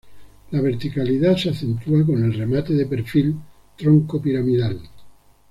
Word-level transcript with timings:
La 0.49 0.61
verticalidad 0.61 1.37
se 1.37 1.51
acentúa 1.51 2.03
con 2.03 2.23
el 2.23 2.33
remate 2.33 2.73
de 2.73 2.87
perfil 2.87 3.35
troncopiramidal. 3.77 4.81